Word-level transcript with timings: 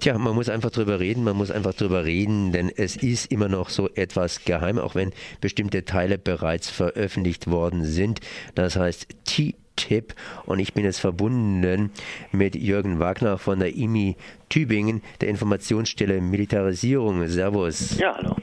Tja, 0.00 0.16
man 0.16 0.34
muss 0.34 0.48
einfach 0.48 0.70
drüber 0.70 0.98
reden, 0.98 1.24
man 1.24 1.36
muss 1.36 1.50
einfach 1.50 1.74
drüber 1.74 2.06
reden, 2.06 2.52
denn 2.52 2.72
es 2.74 2.96
ist 2.96 3.30
immer 3.30 3.48
noch 3.48 3.68
so 3.68 3.90
etwas 3.90 4.46
geheim, 4.46 4.78
auch 4.78 4.94
wenn 4.94 5.12
bestimmte 5.42 5.84
Teile 5.84 6.16
bereits 6.16 6.70
veröffentlicht 6.70 7.50
worden 7.50 7.84
sind. 7.84 8.20
Das 8.54 8.76
heißt, 8.76 9.08
T-Tipp 9.26 10.14
und 10.46 10.58
ich 10.58 10.72
bin 10.72 10.84
jetzt 10.84 11.00
verbunden 11.00 11.90
mit 12.32 12.54
Jürgen 12.54 12.98
Wagner 12.98 13.36
von 13.36 13.58
der 13.58 13.76
IMI 13.76 14.16
Tübingen, 14.48 15.02
der 15.20 15.28
Informationsstelle 15.28 16.22
Militarisierung. 16.22 17.28
Servus. 17.28 17.98
Ja, 17.98 18.16
hallo. 18.16 18.36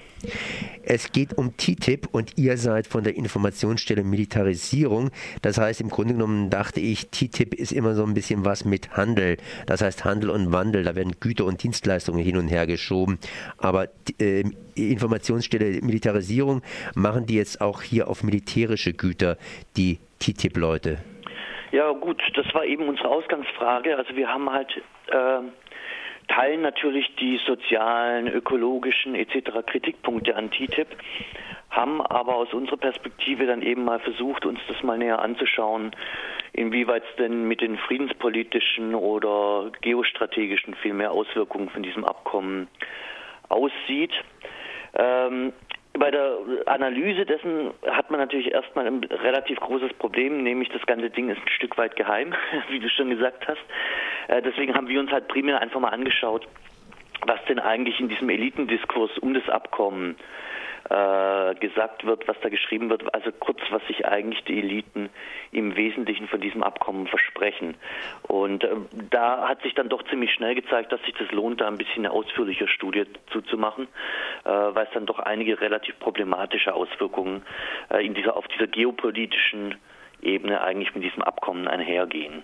Es 0.89 1.11
geht 1.11 1.37
um 1.37 1.57
TTIP 1.57 2.07
und 2.13 2.37
ihr 2.37 2.55
seid 2.55 2.87
von 2.87 3.03
der 3.03 3.17
Informationsstelle 3.17 4.05
Militarisierung. 4.05 5.11
Das 5.41 5.57
heißt, 5.57 5.81
im 5.81 5.89
Grunde 5.89 6.13
genommen 6.13 6.49
dachte 6.49 6.79
ich, 6.79 7.09
TTIP 7.09 7.55
ist 7.55 7.73
immer 7.73 7.93
so 7.93 8.05
ein 8.05 8.13
bisschen 8.13 8.45
was 8.45 8.63
mit 8.63 8.95
Handel. 8.95 9.35
Das 9.65 9.81
heißt 9.81 10.05
Handel 10.05 10.29
und 10.29 10.53
Wandel, 10.53 10.85
da 10.85 10.95
werden 10.95 11.17
Güter 11.19 11.43
und 11.43 11.61
Dienstleistungen 11.61 12.23
hin 12.23 12.37
und 12.37 12.47
her 12.47 12.65
geschoben. 12.67 13.19
Aber 13.57 13.89
äh, 14.21 14.45
Informationsstelle 14.75 15.81
Militarisierung 15.81 16.61
machen 16.95 17.25
die 17.25 17.35
jetzt 17.35 17.59
auch 17.59 17.81
hier 17.81 18.07
auf 18.07 18.23
militärische 18.23 18.93
Güter, 18.93 19.37
die 19.75 19.99
TTIP-Leute? 20.19 20.99
Ja 21.73 21.91
gut, 21.91 22.21
das 22.35 22.45
war 22.53 22.63
eben 22.63 22.87
unsere 22.87 23.09
Ausgangsfrage. 23.09 23.97
Also 23.97 24.15
wir 24.15 24.29
haben 24.29 24.49
halt... 24.49 24.71
Äh 25.07 25.41
teilen 26.37 26.61
natürlich 26.61 27.15
die 27.15 27.39
sozialen, 27.47 28.27
ökologischen 28.27 29.15
etc. 29.15 29.65
Kritikpunkte 29.65 30.35
an 30.35 30.51
TTIP, 30.51 30.87
haben 31.71 31.99
aber 32.01 32.35
aus 32.35 32.53
unserer 32.53 32.77
Perspektive 32.77 33.47
dann 33.47 33.63
eben 33.63 33.83
mal 33.83 33.99
versucht, 33.99 34.45
uns 34.45 34.59
das 34.67 34.83
mal 34.83 34.99
näher 34.99 35.19
anzuschauen, 35.19 35.91
inwieweit 36.53 37.03
es 37.09 37.15
denn 37.15 37.47
mit 37.47 37.61
den 37.61 37.77
friedenspolitischen 37.77 38.93
oder 38.93 39.71
geostrategischen 39.81 40.75
vielmehr 40.75 41.11
Auswirkungen 41.11 41.69
von 41.69 41.81
diesem 41.81 42.05
Abkommen 42.05 42.67
aussieht. 43.49 44.13
Ähm, 44.93 45.53
bei 45.99 46.11
der 46.11 46.37
Analyse 46.65 47.25
dessen 47.25 47.71
hat 47.85 48.09
man 48.11 48.19
natürlich 48.19 48.51
erstmal 48.51 48.87
ein 48.87 49.03
relativ 49.03 49.59
großes 49.59 49.93
Problem, 49.93 50.43
nämlich 50.43 50.69
das 50.69 50.85
ganze 50.85 51.09
Ding 51.09 51.29
ist 51.29 51.41
ein 51.41 51.49
Stück 51.49 51.77
weit 51.77 51.95
geheim, 51.95 52.33
wie 52.69 52.79
du 52.79 52.89
schon 52.89 53.09
gesagt 53.09 53.47
hast. 53.47 53.61
Äh, 54.27 54.41
deswegen 54.41 54.73
haben 54.73 54.87
wir 54.87 54.99
uns 54.99 55.11
halt 55.11 55.27
primär 55.27 55.61
einfach 55.61 55.79
mal 55.79 55.89
angeschaut, 55.89 56.47
was 57.25 57.43
denn 57.49 57.59
eigentlich 57.59 57.99
in 57.99 58.09
diesem 58.09 58.29
Elitendiskurs 58.29 59.17
um 59.19 59.33
das 59.33 59.47
Abkommen 59.49 60.15
äh, 60.15 60.56
gesagt 60.87 62.05
wird, 62.05 62.27
was 62.27 62.37
da 62.41 62.49
geschrieben 62.49 62.89
wird, 62.89 63.13
also 63.13 63.31
kurz, 63.31 63.59
was 63.71 63.85
sich 63.87 64.05
eigentlich 64.05 64.43
die 64.45 64.59
Eliten 64.59 65.09
im 65.51 65.75
Wesentlichen 65.75 66.27
von 66.27 66.39
diesem 66.39 66.63
Abkommen 66.63 67.07
versprechen. 67.07 67.75
Und 68.23 68.63
äh, 68.63 68.75
da 69.09 69.47
hat 69.47 69.61
sich 69.61 69.73
dann 69.73 69.89
doch 69.89 70.03
ziemlich 70.09 70.33
schnell 70.33 70.55
gezeigt, 70.55 70.91
dass 70.91 71.01
sich 71.03 71.13
das 71.15 71.31
lohnt, 71.31 71.61
da 71.61 71.67
ein 71.67 71.77
bisschen 71.77 72.05
eine 72.05 72.11
ausführliche 72.11 72.67
Studie 72.67 73.05
zuzumachen, 73.31 73.87
äh, 74.45 74.49
weil 74.49 74.85
es 74.85 74.93
dann 74.93 75.05
doch 75.05 75.19
einige 75.19 75.59
relativ 75.61 75.97
problematische 75.99 76.73
Auswirkungen 76.73 77.43
äh, 77.89 78.05
in 78.05 78.13
dieser, 78.13 78.35
auf 78.35 78.47
dieser 78.47 78.67
geopolitischen 78.67 79.75
Ebene 80.21 80.61
eigentlich 80.61 80.93
mit 80.95 81.03
diesem 81.03 81.21
Abkommen 81.21 81.67
einhergehen. 81.67 82.43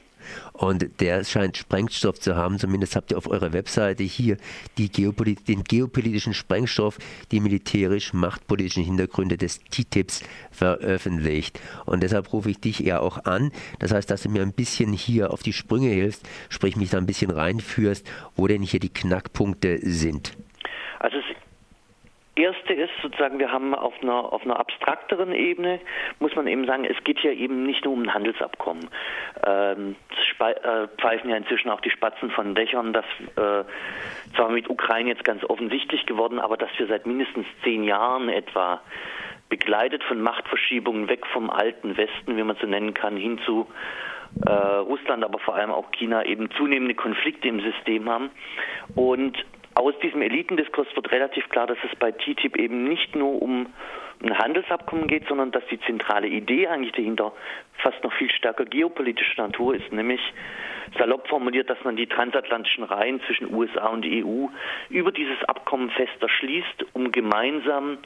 Und 0.54 1.00
der 1.00 1.24
scheint 1.24 1.58
Sprengstoff 1.58 2.20
zu 2.20 2.36
haben, 2.36 2.60
zumindest 2.60 2.96
habt 2.96 3.12
ihr 3.12 3.18
auf 3.18 3.30
eurer 3.30 3.54
Webseite 3.54 4.04
hier 4.04 4.38
Geopolit 4.78 5.48
den 5.48 5.64
geopolitischen 5.64 6.34
Sprengstoff, 6.34 6.98
die 7.32 7.40
militärisch-machtpolitischen 7.40 8.84
Hintergründe 8.84 9.38
des 9.38 9.60
TTIPs 9.72 10.22
veröffentlicht. 10.52 11.60
Und 11.86 12.04
deshalb 12.04 12.32
rufe 12.32 12.52
ich 12.52 12.60
dich 12.60 12.86
eher 12.86 13.02
auch 13.02 13.26
an. 13.26 13.52
Das 13.80 13.92
heißt, 13.92 14.10
dass 14.10 14.24
du 14.24 14.30
mir 14.30 14.42
ein 14.42 14.54
bisschen 14.54 14.94
hier 14.94 15.32
auf 15.32 15.44
die 15.44 15.54
Sprünge 15.54 15.90
hilfst, 15.90 16.24
sprich 16.50 16.76
mich 16.76 16.92
da 16.92 16.98
ein 17.00 17.06
bisschen 17.06 17.32
reinführst, 17.32 18.06
wo 18.36 18.48
denn 18.48 18.62
hier 18.62 18.80
die 18.80 18.94
Knackpunkte 18.94 19.80
sind. 19.82 20.38
Also 21.00 21.18
Erste 22.36 22.74
ist 22.74 22.92
sozusagen, 23.02 23.38
wir 23.38 23.52
haben 23.52 23.76
auf 23.76 23.94
einer, 24.02 24.34
auf 24.34 24.44
einer 24.44 24.60
abstrakteren 24.60 25.34
Ebene, 25.34 25.80
muss 26.20 26.36
man 26.36 26.48
eben 26.48 26.66
sagen, 26.66 26.84
es 26.84 27.02
geht 27.04 27.20
ja 27.20 27.32
eben 27.32 27.64
nicht 27.64 27.86
nur 27.86 27.94
um 27.94 28.04
ein 28.04 28.14
Handelsabkommen. 28.14 28.90
Ähm, 29.46 29.96
äh, 30.40 30.88
pfeifen 31.00 31.30
ja 31.30 31.38
inzwischen 31.38 31.70
auch 31.70 31.82
die 31.82 31.92
Spatzen 31.92 32.32
von 32.32 32.56
Dächern, 32.56 32.92
dass 32.92 33.06
äh, 33.36 33.64
zwar 34.36 34.50
mit 34.50 34.70
Ukraine 34.70 35.10
jetzt 35.10 35.24
ganz 35.24 35.44
offensichtlich 35.44 36.06
geworden, 36.06 36.40
aber 36.40 36.58
dass 36.58 36.72
wir 36.78 36.88
seit 36.88 37.06
mindestens 37.06 37.46
zehn 37.64 37.84
Jahren 37.84 38.30
etwa 38.30 38.82
begleitet 39.50 40.04
von 40.04 40.20
Machtverschiebungen 40.20 41.08
weg 41.10 41.28
vom 41.28 41.52
alten 41.52 41.96
Westen, 41.98 42.36
wie 42.36 42.44
man 42.44 42.58
so 42.60 42.66
nennen 42.66 42.96
kann, 42.96 43.16
hin 43.16 43.40
zu 43.46 43.68
äh, 44.46 44.52
Russland, 44.52 45.24
aber 45.24 45.38
vor 45.38 45.56
allem 45.56 45.72
auch 45.72 45.92
China 45.92 46.26
eben 46.26 46.50
zunehmende 46.52 46.96
Konflikte 46.96 47.48
im 47.48 47.62
System 47.62 48.10
haben. 48.10 48.32
Und 48.96 49.38
aus 49.76 49.94
diesem 50.00 50.22
Elitendiskurs 50.22 50.88
wird 50.96 51.12
relativ 51.12 51.50
klar, 51.50 51.68
dass 51.68 51.78
es 51.90 51.98
bei 51.98 52.12
TTIP 52.12 52.58
eben 52.58 52.84
nicht 52.84 53.16
nur 53.16 53.42
um 53.42 53.68
ein 54.22 54.38
Handelsabkommen 54.38 55.08
geht, 55.08 55.28
sondern 55.28 55.52
dass 55.52 55.66
die 55.68 55.80
zentrale 55.82 56.28
Idee 56.28 56.68
eigentlich 56.68 56.94
dahinter 56.94 57.34
fast 57.80 58.02
noch 58.04 58.14
viel 58.14 58.32
stärker 58.32 58.66
geopolitischer 58.66 59.42
Natur 59.42 59.76
ist, 59.76 59.92
nämlich 59.92 60.22
salopp 60.98 61.28
formuliert, 61.28 61.70
dass 61.70 61.84
man 61.84 61.96
die 61.96 62.08
transatlantischen 62.08 62.84
Reihen 62.84 63.22
zwischen 63.26 63.54
USA 63.54 63.88
und 63.88 64.06
EU 64.06 64.48
über 64.90 65.12
dieses 65.12 65.44
Abkommen 65.46 65.90
fester 65.90 66.30
schließt, 66.30 66.86
um 66.94 67.12
gemeinsam 67.12 67.98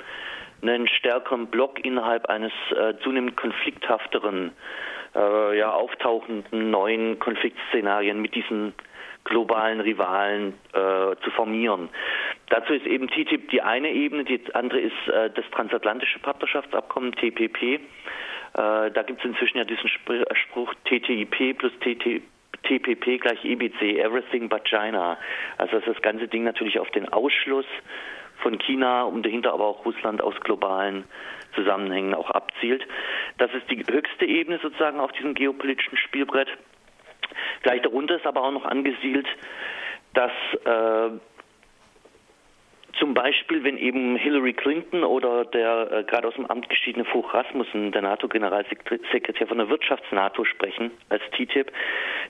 einen 0.62 0.88
stärkeren 0.88 1.48
Block 1.48 1.84
innerhalb 1.86 2.28
eines 2.28 2.54
äh, 2.72 2.96
zunehmend 3.04 3.38
konflikthafteren, 3.38 4.54
äh, 5.16 5.58
ja, 5.58 5.72
auftauchenden 5.72 6.72
neuen 6.72 7.20
Konfliktszenarien 7.20 8.20
mit 8.20 8.34
diesen 8.34 8.74
globalen 9.28 9.80
Rivalen 9.82 10.54
äh, 10.74 11.16
zu 11.24 11.32
formieren. 11.36 11.90
Dazu 12.50 12.74
ist 12.74 12.86
eben 12.86 13.08
TTIP 13.08 13.50
die 13.50 13.62
eine 13.62 13.92
Ebene, 13.92 14.24
die 14.24 14.42
andere 14.54 14.80
ist 14.80 15.08
äh, 15.08 15.30
das 15.30 15.46
transatlantische 15.52 16.20
Partnerschaftsabkommen 16.20 17.12
TPP. 17.12 17.64
Äh, 17.64 17.80
da 18.54 19.04
gibt 19.06 19.20
es 19.20 19.26
inzwischen 19.26 19.58
ja 19.58 19.66
diesen 19.66 19.90
Spruch 19.90 20.74
TTIP 20.86 21.58
plus 21.58 21.74
TTIP 21.80 22.24
TPP 22.64 23.20
gleich 23.20 23.44
EBC, 23.46 24.00
Everything 24.00 24.50
but 24.50 24.66
China. 24.66 25.18
Also 25.58 25.78
dass 25.78 25.86
das 25.86 26.02
ganze 26.02 26.28
Ding 26.28 26.44
natürlich 26.44 26.80
auf 26.80 26.90
den 26.92 27.08
Ausschluss 27.10 27.66
von 28.42 28.58
China 28.60 29.04
und 29.04 29.26
dahinter 29.26 29.54
aber 29.54 29.66
auch 29.66 29.86
Russland 29.86 30.22
aus 30.22 30.36
globalen 30.42 31.06
Zusammenhängen 31.56 32.14
auch 32.14 32.30
abzielt. 32.32 32.86
Das 33.38 33.52
ist 33.54 33.70
die 33.70 33.84
höchste 33.90 34.26
Ebene 34.26 34.60
sozusagen 34.62 35.00
auf 35.00 35.12
diesem 35.14 35.34
geopolitischen 35.34 35.98
Spielbrett. 35.98 36.50
Gleich 37.64 37.82
darunter 37.82 38.16
ist 38.16 38.26
aber 38.26 38.44
auch 38.44 38.52
noch 38.52 38.66
angesiedelt, 38.66 39.28
dass 40.14 40.32
äh, 40.66 41.10
zum 43.00 43.14
Beispiel, 43.14 43.64
wenn 43.64 43.78
eben 43.78 44.16
Hillary 44.16 44.54
Clinton 44.54 45.04
oder 45.04 45.46
der 45.46 45.92
äh, 45.92 46.04
gerade 46.04 46.28
aus 46.28 46.34
dem 46.36 46.46
Amt 46.48 46.70
geschiedene 46.70 47.06
Fuch 47.06 47.34
Rasmussen, 47.34 47.92
der 47.92 48.02
NATO-Generalsekretär 48.02 49.48
von 49.48 49.58
der 49.58 49.70
Wirtschafts-NATO 49.70 50.44
sprechen 50.46 50.92
als 51.10 51.22
TTIP, 51.32 51.72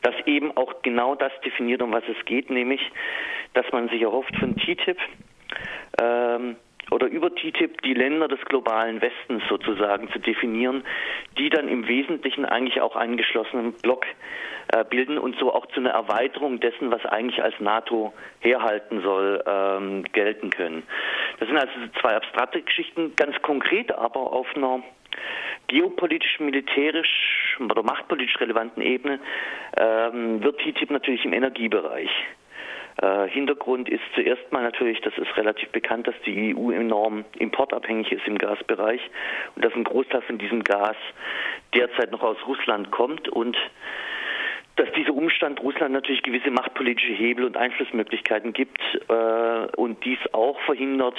dass 0.02 0.16
eben 0.26 0.56
auch 0.58 0.82
genau 0.82 1.16
das 1.16 1.32
definiert, 1.46 1.82
um 1.82 1.94
was 1.94 2.04
es 2.08 2.26
geht, 2.26 2.50
nämlich, 2.50 2.82
dass 3.54 3.66
man 3.72 3.90
sich 3.90 4.02
erhofft 4.02 4.36
von 4.38 4.56
TTIP, 4.56 4.98
ähm, 6.02 6.58
oder 6.92 7.08
über 7.08 7.34
TTIP 7.34 7.81
die 7.81 7.94
Länder 7.94 8.28
des 8.28 8.40
globalen 8.46 9.02
Westens 9.02 9.44
sozusagen 9.50 10.09
zu 10.12 10.20
definieren, 10.20 10.84
die 11.38 11.50
dann 11.50 11.68
im 11.68 11.88
Wesentlichen 11.88 12.46
eigentlich 12.46 12.81
auch 12.81 12.96
einen 12.96 13.18
geschlossenen 13.18 13.74
Block 13.74 14.06
äh, 14.70 14.84
bilden 14.84 15.18
und 15.18 15.38
so 15.38 15.53
auch 15.53 15.66
zu 15.68 15.80
einer 15.80 15.92
Erweiterung 15.92 16.59
dessen, 16.59 16.92
was 16.92 17.06
eigentlich 17.06 17.42
als 17.42 17.59
NATO 17.59 18.14
herhalten 18.40 19.02
soll, 19.02 19.44
ähm, 19.46 20.03
gelten 20.12 20.50
können. 20.50 20.84
Das 21.40 21.47
sind 21.47 21.58
also 21.58 21.74
zwei 22.02 22.16
abstrakte 22.16 22.62
Geschichten, 22.62 23.14
ganz 23.16 23.42
konkret 23.42 23.92
aber 23.92 24.34
auf 24.34 24.47
einer 24.56 24.81
geopolitisch, 25.68 26.40
militärisch 26.40 27.58
oder 27.59 27.84
machtpolitisch 27.84 28.40
relevanten 28.40 28.81
Ebene 28.81 29.20
ähm, 29.78 30.44
wird 30.44 30.59
TTIP 30.59 30.92
natürlich 30.92 31.26
im 31.26 31.34
Energiebereich 31.34 32.09
äh, 33.02 33.28
Hintergrund 33.30 33.90
ist 33.90 34.02
zuerst 34.16 34.52
mal 34.52 34.64
natürlich, 34.64 35.02
das 35.02 35.17
ist 35.17 35.38
relativ 35.38 35.70
bekannt, 35.70 36.08
dass 36.08 36.16
die 36.26 36.55
EU 36.55 36.72
enorm 36.72 37.26
importabhängig 37.38 38.11
ist 38.11 38.26
im 38.28 38.38
Gasbereich 38.38 39.02
und 39.55 39.64
dass 39.64 39.73
ein 39.73 39.84
Großteil 39.84 40.22
von 40.23 40.38
diesem 40.38 40.64
Gas 40.64 40.96
derzeit 41.76 42.11
noch 42.11 42.23
aus 42.23 42.38
Russland 42.47 42.90
kommt 42.91 43.29
und 43.29 43.55
dass 44.78 44.91
dieser 44.94 45.14
Umstand 45.14 45.61
Russland 45.61 45.94
natürlich 45.94 46.23
gewisse 46.23 46.52
machtpolitische 46.52 47.14
Hebel 47.14 47.46
und 47.46 47.58
Einflussmöglichkeiten 47.58 48.53
gibt 48.53 48.79
äh, 49.09 49.67
und 49.76 50.03
dies 50.05 50.20
auch 50.34 50.59
verhindert, 50.61 51.17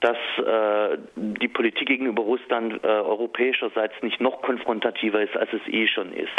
dass 0.00 0.16
äh, 0.38 0.98
die 1.16 1.48
Politik 1.48 1.86
gegenüber 1.86 2.22
Russland 2.22 2.82
äh, 2.82 2.86
europäischerseits 2.86 3.94
nicht 4.02 4.20
noch 4.20 4.42
konfrontativer 4.42 5.22
ist, 5.22 5.36
als 5.36 5.52
es 5.52 5.60
eh 5.72 5.86
schon 5.86 6.12
ist. 6.12 6.32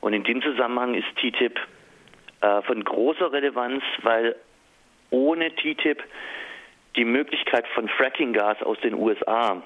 Und 0.00 0.14
in 0.14 0.24
dem 0.24 0.42
Zusammenhang 0.42 0.94
ist 0.94 1.06
TTIP 1.16 1.60
äh, 2.44 2.62
von 2.62 2.84
großer 2.84 3.32
Relevanz, 3.32 3.82
weil 4.02 4.36
ohne 5.10 5.50
TTIP 5.54 6.02
die 6.96 7.04
Möglichkeit 7.04 7.66
von 7.68 7.88
Frackinggas 7.88 8.62
aus 8.62 8.78
den 8.80 8.94
USA 8.94 9.62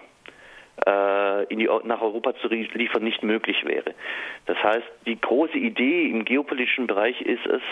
äh, 0.86 1.44
in 1.52 1.58
die, 1.58 1.68
nach 1.84 2.00
Europa 2.00 2.34
zu 2.36 2.48
liefern 2.48 3.02
nicht 3.02 3.22
möglich 3.24 3.64
wäre. 3.64 3.94
Das 4.46 4.62
heißt, 4.62 4.86
die 5.06 5.20
große 5.20 5.58
Idee 5.58 6.08
im 6.08 6.24
geopolitischen 6.24 6.86
Bereich 6.86 7.20
ist 7.20 7.44
es, 7.46 7.62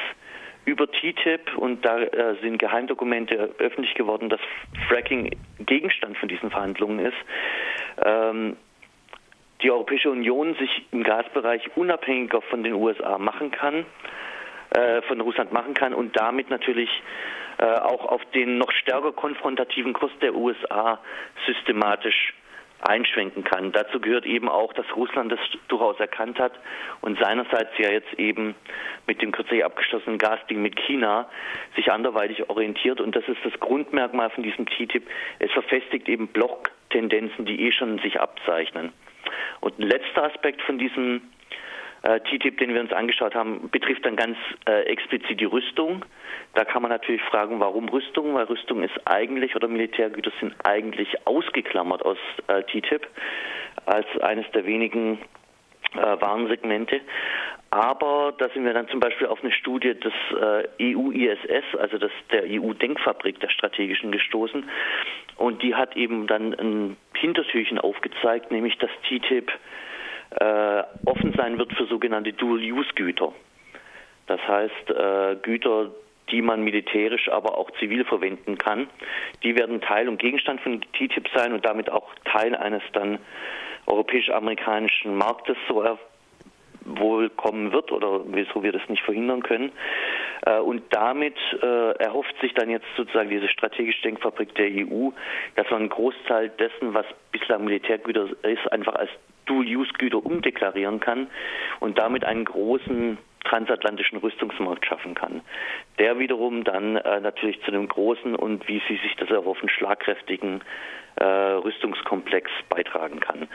über 0.64 0.90
TTIP 0.90 1.56
und 1.56 1.84
da 1.84 2.00
äh, 2.00 2.34
sind 2.42 2.58
Geheimdokumente 2.58 3.54
öffentlich 3.58 3.94
geworden, 3.94 4.28
dass 4.28 4.40
Fracking 4.88 5.30
Gegenstand 5.60 6.18
von 6.18 6.28
diesen 6.28 6.50
Verhandlungen 6.50 6.98
ist. 6.98 7.16
Ähm, 8.04 8.56
die 9.62 9.70
Europäische 9.70 10.10
Union 10.10 10.56
sich 10.56 10.84
im 10.90 11.04
Gasbereich 11.04 11.76
unabhängiger 11.76 12.42
von 12.42 12.64
den 12.64 12.74
USA 12.74 13.16
machen 13.18 13.52
kann, 13.52 13.86
äh, 14.70 15.02
von 15.02 15.20
Russland 15.20 15.52
machen 15.52 15.74
kann 15.74 15.94
und 15.94 16.16
damit 16.16 16.50
natürlich 16.50 16.90
äh, 17.58 17.64
auch 17.64 18.04
auf 18.06 18.24
den 18.34 18.58
noch 18.58 18.70
stärker 18.72 19.12
konfrontativen 19.12 19.92
Kurs 19.92 20.12
der 20.20 20.34
USA 20.34 20.98
systematisch 21.46 22.34
einschwenken 22.80 23.44
kann. 23.44 23.72
Dazu 23.72 24.00
gehört 24.00 24.26
eben 24.26 24.48
auch, 24.48 24.72
dass 24.72 24.84
Russland 24.94 25.32
das 25.32 25.40
durchaus 25.68 25.98
erkannt 25.98 26.38
hat 26.38 26.52
und 27.00 27.18
seinerseits 27.18 27.70
ja 27.78 27.90
jetzt 27.90 28.12
eben 28.18 28.54
mit 29.06 29.22
dem 29.22 29.32
kürzlich 29.32 29.64
abgeschlossenen 29.64 30.18
Gasding 30.18 30.60
mit 30.62 30.78
China 30.80 31.28
sich 31.74 31.90
anderweitig 31.90 32.48
orientiert 32.50 33.00
und 33.00 33.16
das 33.16 33.26
ist 33.28 33.38
das 33.44 33.58
Grundmerkmal 33.60 34.30
von 34.30 34.42
diesem 34.42 34.66
TTIP. 34.66 35.06
Es 35.38 35.50
verfestigt 35.52 36.08
eben 36.08 36.28
Blocktendenzen, 36.28 37.46
die 37.46 37.66
eh 37.66 37.72
schon 37.72 37.98
sich 38.00 38.20
abzeichnen. 38.20 38.92
Und 39.60 39.78
ein 39.78 39.88
letzter 39.88 40.24
Aspekt 40.24 40.62
von 40.62 40.78
diesem 40.78 41.22
äh, 42.06 42.20
TTIP, 42.20 42.58
den 42.58 42.72
wir 42.72 42.80
uns 42.80 42.92
angeschaut 42.92 43.34
haben, 43.34 43.68
betrifft 43.70 44.06
dann 44.06 44.14
ganz 44.14 44.36
äh, 44.68 44.82
explizit 44.82 45.40
die 45.40 45.44
Rüstung. 45.44 46.04
Da 46.54 46.64
kann 46.64 46.82
man 46.82 46.90
natürlich 46.90 47.22
fragen, 47.22 47.58
warum 47.58 47.88
Rüstung? 47.88 48.34
Weil 48.34 48.44
Rüstung 48.44 48.82
ist 48.84 48.94
eigentlich 49.04 49.56
oder 49.56 49.66
Militärgüter 49.66 50.30
sind 50.40 50.54
eigentlich 50.62 51.26
ausgeklammert 51.26 52.04
aus 52.04 52.18
äh, 52.46 52.62
TTIP 52.62 53.06
als 53.86 54.06
eines 54.20 54.48
der 54.52 54.66
wenigen 54.66 55.18
äh, 55.94 56.20
Warensegmente. 56.20 57.00
Aber 57.70 58.32
da 58.38 58.48
sind 58.50 58.64
wir 58.64 58.72
dann 58.72 58.88
zum 58.88 59.00
Beispiel 59.00 59.26
auf 59.26 59.42
eine 59.42 59.52
Studie 59.52 59.94
des 59.98 60.12
äh, 60.40 60.94
EU-ISS, 60.94 61.76
also 61.78 61.98
des, 61.98 62.12
der 62.30 62.44
EU-Denkfabrik 62.44 63.40
der 63.40 63.50
strategischen 63.50 64.12
gestoßen. 64.12 64.70
Und 65.36 65.62
die 65.62 65.74
hat 65.74 65.96
eben 65.96 66.28
dann 66.28 66.54
ein 66.54 66.96
Hintertürchen 67.14 67.78
aufgezeigt, 67.78 68.52
nämlich 68.52 68.78
dass 68.78 68.90
TTIP 69.08 69.50
äh, 70.40 70.82
offen 71.04 71.32
sein 71.36 71.58
wird 71.58 71.72
für 71.72 71.86
sogenannte 71.86 72.32
Dual-Use-Güter. 72.32 73.32
Das 74.26 74.40
heißt, 74.46 74.90
äh, 74.90 75.36
Güter, 75.42 75.90
die 76.30 76.42
man 76.42 76.62
militärisch, 76.62 77.28
aber 77.30 77.56
auch 77.56 77.70
zivil 77.78 78.04
verwenden 78.04 78.58
kann. 78.58 78.88
Die 79.42 79.56
werden 79.56 79.80
Teil 79.80 80.08
und 80.08 80.18
Gegenstand 80.18 80.60
von 80.60 80.80
TTIP 80.80 81.28
sein 81.34 81.52
und 81.52 81.64
damit 81.64 81.90
auch 81.90 82.08
Teil 82.24 82.54
eines 82.56 82.82
dann 82.92 83.18
europäisch-amerikanischen 83.86 85.16
Marktes, 85.16 85.56
so 85.68 85.82
er 85.82 85.98
wohl 86.86 87.30
kommen 87.30 87.72
wird 87.72 87.92
oder 87.92 88.20
wieso 88.26 88.62
wir 88.62 88.72
das 88.72 88.82
nicht 88.88 89.02
verhindern 89.02 89.42
können. 89.42 89.72
Äh, 90.46 90.60
und 90.60 90.82
damit 90.90 91.36
äh, 91.62 91.90
erhofft 91.98 92.34
sich 92.40 92.54
dann 92.54 92.70
jetzt 92.70 92.86
sozusagen 92.96 93.28
diese 93.28 93.48
strategische 93.48 94.02
Denkfabrik 94.02 94.54
der 94.54 94.68
EU, 94.68 95.10
dass 95.56 95.68
man 95.70 95.80
einen 95.80 95.88
Großteil 95.90 96.48
dessen, 96.50 96.94
was 96.94 97.04
bislang 97.32 97.64
Militärgüter 97.64 98.28
ist, 98.42 98.72
einfach 98.72 98.94
als 98.94 99.10
Dual-Use-Güter 99.44 100.24
umdeklarieren 100.24 101.00
kann 101.00 101.28
und 101.80 101.98
damit 101.98 102.24
einen 102.24 102.44
großen 102.44 103.18
transatlantischen 103.48 104.18
Rüstungsmarkt 104.18 104.84
schaffen 104.86 105.14
kann. 105.14 105.40
Der 105.98 106.18
wiederum 106.18 106.64
dann 106.64 106.96
äh, 106.96 107.20
natürlich 107.20 107.60
zu 107.62 107.68
einem 107.68 107.88
großen 107.88 108.34
und, 108.34 108.66
wie 108.68 108.82
Sie 108.88 108.96
sich 108.96 109.14
das 109.16 109.30
erhoffen, 109.30 109.68
schlagkräftigen 109.68 110.62
äh, 111.16 111.24
Rüstungskomplex 111.24 112.50
beitragen 112.68 113.20
kann. 113.20 113.48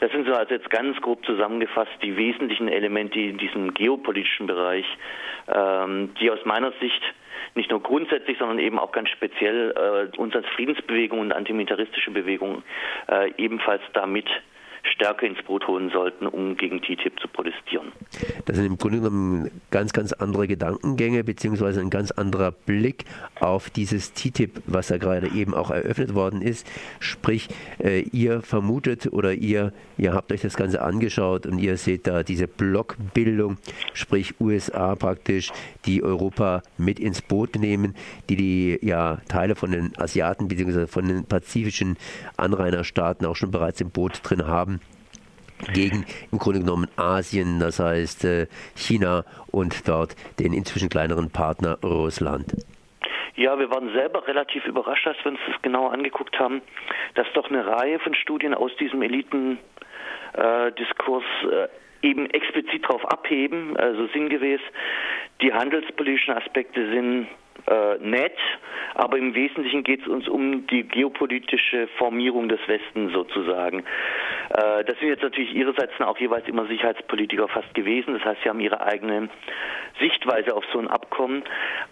Das 0.00 0.12
sind 0.12 0.26
so 0.26 0.32
also 0.32 0.54
jetzt 0.54 0.70
ganz 0.70 1.00
grob 1.00 1.24
zusammengefasst 1.24 1.90
die 2.02 2.16
wesentlichen 2.16 2.68
Elemente 2.68 3.18
in 3.18 3.38
diesem 3.38 3.74
geopolitischen 3.74 4.46
Bereich, 4.46 4.86
ähm, 5.52 6.14
die 6.20 6.30
aus 6.30 6.44
meiner 6.44 6.72
Sicht 6.80 7.02
nicht 7.54 7.70
nur 7.70 7.82
grundsätzlich, 7.82 8.38
sondern 8.38 8.58
eben 8.58 8.78
auch 8.78 8.92
ganz 8.92 9.08
speziell 9.08 10.10
äh, 10.14 10.16
uns 10.16 10.34
als 10.34 10.46
Friedensbewegung 10.54 11.18
und 11.20 11.32
antimilitaristische 11.32 12.10
Bewegung 12.10 12.62
äh, 13.08 13.32
ebenfalls 13.36 13.82
damit 13.94 14.28
stärker 14.92 15.26
ins 15.26 15.42
Boot 15.42 15.66
holen 15.66 15.90
sollten, 15.90 16.26
um 16.26 16.56
gegen 16.56 16.80
TTIP 16.80 17.20
zu 17.20 17.28
protestieren. 17.28 17.92
Das 18.46 18.56
sind 18.56 18.66
im 18.66 18.78
Grunde 18.78 18.98
genommen 18.98 19.50
ganz, 19.70 19.92
ganz 19.92 20.12
andere 20.12 20.46
Gedankengänge 20.46 21.24
beziehungsweise 21.24 21.80
ein 21.80 21.90
ganz 21.90 22.10
anderer 22.10 22.52
Blick 22.52 23.04
auf 23.40 23.70
dieses 23.70 24.12
TTIP, 24.12 24.62
was 24.66 24.88
da 24.88 24.98
gerade 24.98 25.28
eben 25.28 25.54
auch 25.54 25.70
eröffnet 25.70 26.14
worden 26.14 26.42
ist. 26.42 26.66
Sprich, 27.00 27.48
äh, 27.78 28.00
ihr 28.12 28.42
vermutet 28.42 29.12
oder 29.12 29.32
ihr, 29.34 29.72
ihr 29.96 30.12
habt 30.12 30.32
euch 30.32 30.40
das 30.40 30.56
Ganze 30.56 30.82
angeschaut 30.82 31.46
und 31.46 31.58
ihr 31.58 31.76
seht 31.76 32.06
da 32.06 32.22
diese 32.22 32.48
Blockbildung, 32.48 33.58
sprich 33.92 34.40
USA 34.40 34.94
praktisch, 34.94 35.50
die 35.86 36.02
Europa 36.02 36.62
mit 36.76 36.98
ins 37.00 37.22
Boot 37.22 37.56
nehmen, 37.56 37.94
die 38.28 38.36
die 38.36 38.78
ja 38.82 39.18
Teile 39.28 39.54
von 39.54 39.70
den 39.70 39.92
Asiaten 39.98 40.48
beziehungsweise 40.48 40.86
von 40.86 41.06
den 41.06 41.24
pazifischen 41.24 41.96
Anrainerstaaten 42.36 43.26
auch 43.26 43.36
schon 43.36 43.50
bereits 43.50 43.80
im 43.80 43.90
Boot 43.90 44.20
drin 44.22 44.46
haben 44.46 44.77
gegen 45.72 46.04
im 46.32 46.38
Grunde 46.38 46.60
genommen 46.60 46.88
Asien, 46.96 47.60
das 47.60 47.78
heißt 47.78 48.24
äh, 48.24 48.46
China 48.74 49.24
und 49.50 49.88
dort 49.88 50.16
den 50.38 50.52
inzwischen 50.52 50.88
kleineren 50.88 51.30
Partner 51.30 51.78
Russland. 51.82 52.54
Ja, 53.36 53.58
wir 53.58 53.70
waren 53.70 53.92
selber 53.92 54.26
relativ 54.26 54.66
überrascht, 54.66 55.06
als 55.06 55.16
wir 55.22 55.30
uns 55.32 55.40
das 55.46 55.62
genauer 55.62 55.92
angeguckt 55.92 56.38
haben, 56.40 56.60
dass 57.14 57.26
doch 57.34 57.48
eine 57.48 57.64
Reihe 57.66 58.00
von 58.00 58.14
Studien 58.14 58.52
aus 58.52 58.74
diesem 58.80 59.00
Elitendiskurs 59.00 59.58
äh, 61.44 61.68
eben 62.02 62.28
explizit 62.30 62.84
darauf 62.84 63.04
abheben, 63.04 63.76
also 63.76 64.08
sinngemäß, 64.08 64.60
die 65.40 65.52
handelspolitischen 65.52 66.34
Aspekte 66.34 66.90
sind 66.90 67.28
äh, 67.66 67.98
nett, 67.98 68.36
aber 68.94 69.18
im 69.18 69.34
Wesentlichen 69.34 69.84
geht 69.84 70.02
es 70.02 70.08
uns 70.08 70.28
um 70.28 70.66
die 70.66 70.84
geopolitische 70.84 71.88
Formierung 71.98 72.48
des 72.48 72.60
Westens 72.66 73.12
sozusagen. 73.12 73.80
Äh, 74.50 74.84
das 74.84 74.98
sind 74.98 75.08
jetzt 75.08 75.22
natürlich 75.22 75.54
ihrerseits 75.54 75.92
auch 76.00 76.18
jeweils 76.18 76.46
immer 76.48 76.66
Sicherheitspolitiker 76.66 77.48
fast 77.48 77.74
gewesen, 77.74 78.14
das 78.14 78.24
heißt, 78.24 78.42
sie 78.42 78.48
haben 78.48 78.60
ihre 78.60 78.82
eigene 78.82 79.28
Sichtweise 80.00 80.54
auf 80.54 80.64
so 80.72 80.78
ein 80.78 80.88
Abkommen, 80.88 81.42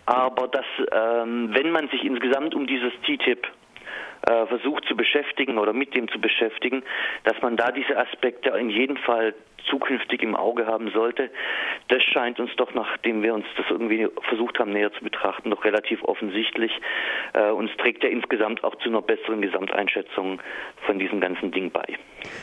aber 0.06 0.48
dass, 0.48 0.66
ähm, 0.92 1.50
wenn 1.52 1.70
man 1.70 1.88
sich 1.88 2.04
insgesamt 2.04 2.54
um 2.54 2.66
dieses 2.66 2.92
TTIP 3.02 3.46
äh, 4.26 4.46
versucht 4.46 4.84
zu 4.86 4.96
beschäftigen 4.96 5.58
oder 5.58 5.72
mit 5.72 5.94
dem 5.94 6.08
zu 6.08 6.20
beschäftigen, 6.20 6.82
dass 7.24 7.40
man 7.42 7.56
da 7.56 7.70
diese 7.70 7.96
Aspekte 7.96 8.50
in 8.50 8.70
jedem 8.70 8.96
Fall 8.96 9.34
zukünftig 9.66 10.22
im 10.22 10.34
Auge 10.34 10.66
haben 10.66 10.90
sollte. 10.90 11.30
Das 11.88 12.02
scheint 12.02 12.40
uns 12.40 12.50
doch, 12.56 12.74
nachdem 12.74 13.22
wir 13.22 13.34
uns 13.34 13.46
das 13.56 13.66
irgendwie 13.68 14.08
versucht 14.22 14.58
haben 14.58 14.72
näher 14.72 14.92
zu 14.92 15.04
betrachten, 15.04 15.50
doch 15.50 15.64
relativ 15.64 16.02
offensichtlich 16.04 16.72
äh, 17.32 17.50
und 17.50 17.70
es 17.70 17.76
trägt 17.76 18.02
ja 18.02 18.08
insgesamt 18.08 18.64
auch 18.64 18.74
zu 18.76 18.88
einer 18.88 19.02
besseren 19.02 19.42
Gesamteinschätzung 19.42 20.40
von 20.86 20.98
diesem 20.98 21.20
ganzen 21.20 21.50
Ding 21.52 21.70
bei. 21.70 21.84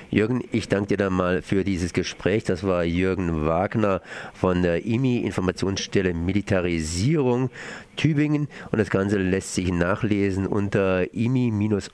Jürgen, 0.09 0.43
ich 0.51 0.69
danke 0.69 0.89
dir 0.89 0.97
dann 0.97 1.13
mal 1.13 1.41
für 1.41 1.63
dieses 1.63 1.93
Gespräch. 1.93 2.43
Das 2.43 2.65
war 2.65 2.83
Jürgen 2.83 3.45
Wagner 3.45 4.01
von 4.33 4.61
der 4.61 4.85
IMI, 4.85 5.19
Informationsstelle 5.19 6.13
Militarisierung 6.13 7.49
Tübingen 7.95 8.47
und 8.71 8.79
das 8.79 8.89
Ganze 8.89 9.17
lässt 9.17 9.53
sich 9.55 9.71
nachlesen 9.71 10.47
unter 10.47 11.13
imi-online.de 11.13 11.85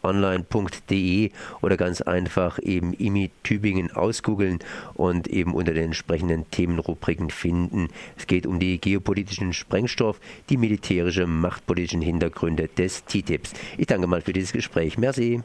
oder 1.61 1.75
ganz 1.77 2.01
einfach 2.01 2.57
eben 2.59 2.93
IMI 2.93 3.31
Tübingen 3.43 3.91
ausgoogeln 3.91 4.59
und 4.93 5.18
und 5.19 5.27
eben 5.27 5.53
unter 5.53 5.73
den 5.73 5.85
entsprechenden 5.85 6.49
Themenrubriken 6.49 7.29
finden. 7.29 7.89
Es 8.17 8.25
geht 8.25 8.47
um 8.47 8.57
die 8.57 8.79
geopolitischen 8.79 9.51
Sprengstoff, 9.51 10.21
die 10.49 10.55
militärische, 10.55 11.27
machtpolitischen 11.27 12.01
Hintergründe 12.01 12.69
des 12.69 13.03
TTIPs. 13.03 13.53
Ich 13.77 13.87
danke 13.87 14.07
mal 14.07 14.21
für 14.21 14.31
dieses 14.31 14.53
Gespräch. 14.53 14.97
Merci. 14.97 15.37